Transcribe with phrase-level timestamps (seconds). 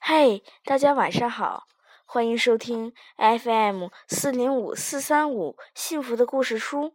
[0.00, 1.66] 嘿，大家晚上好，
[2.06, 6.94] 欢迎收听 FM 四零五四三五幸福的故事书，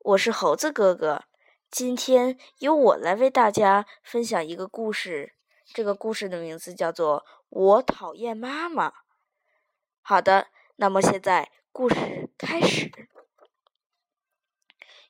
[0.00, 1.24] 我是猴子哥哥。
[1.70, 5.34] 今天由我来为大家分享一个故事，
[5.64, 8.90] 这个故事的名字叫做《我讨厌妈妈》。
[10.02, 13.08] 好的，那么现在故事开始。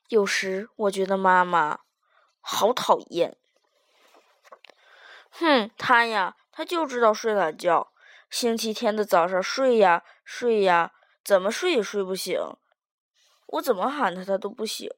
[0.07, 1.81] 有时我觉得妈妈
[2.39, 3.35] 好讨厌。
[5.29, 7.93] 哼，她呀，他就知道睡懒觉。
[8.31, 10.91] 星期天的早上睡呀睡呀，
[11.23, 12.35] 怎么睡也睡不醒。
[13.45, 14.89] 我怎么喊他他都不醒。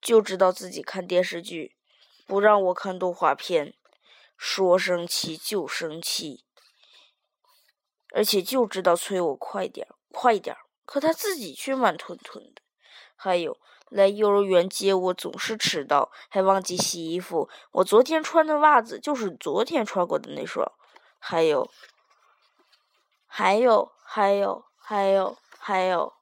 [0.00, 1.76] 就知道自己看电视剧，
[2.26, 3.74] 不让我看动画片，
[4.38, 6.46] 说生气就生气，
[8.14, 12.62] 而且就知道催我快点快点可他自己却慢吞吞的。
[13.14, 13.60] 还有。
[13.92, 17.48] 来幼儿园接我总是迟到，还忘记洗衣服。
[17.72, 20.72] 我昨天穿的袜子就是昨天穿过的那双。
[21.18, 21.70] 还有，
[23.26, 26.12] 还有，还有，还有，还有，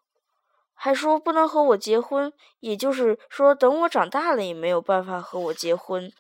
[0.75, 6.13] 还说不能和我结婚，也就是说等我长大了也没有办法和我结婚。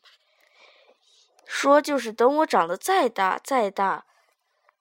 [1.44, 4.06] 说就是等我长得再大再大，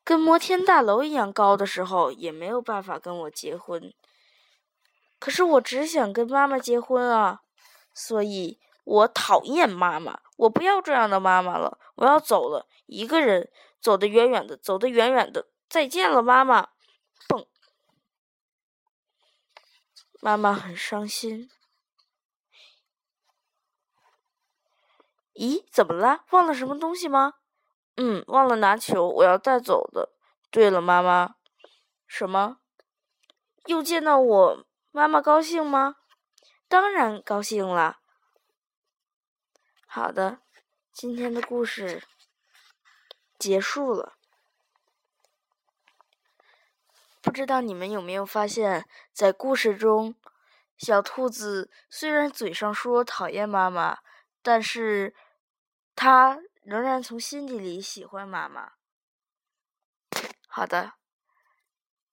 [0.03, 3.91] 跟摩天大楼一样高的时候，也没有办法跟我结婚。
[5.19, 7.41] 可是我只想跟妈妈结婚啊，
[7.93, 16.69] 所以我讨厌妈妈，我不要这样的妈妈了，我要走了，一个人走得远远的，走得远远的，再见了，妈妈。
[17.27, 17.45] 蹦，
[20.21, 21.49] 妈妈很伤心。
[25.33, 26.23] 咦，怎么了？
[26.31, 27.35] 忘了什么东西吗？
[27.97, 30.13] 嗯，忘了拿球，我要带走的。
[30.49, 31.35] 对了，妈妈，
[32.07, 32.59] 什么？
[33.65, 34.65] 又见到我？
[34.91, 35.97] 妈妈高兴吗？
[36.67, 37.99] 当然高兴了。
[39.85, 40.41] 好的，
[40.91, 42.03] 今天的故事
[43.37, 44.17] 结束了。
[47.21, 50.15] 不知道你们有没有发现，在故事中，
[50.75, 53.99] 小兔子虽然嘴上说讨厌妈妈，
[54.41, 55.15] 但是
[55.95, 58.73] 它仍然从心底里喜欢妈妈。
[60.47, 60.93] 好的，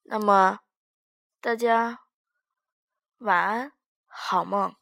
[0.03, 0.61] 那么
[1.41, 2.06] 大家。
[3.19, 3.73] 晚安，
[4.07, 4.75] 好梦。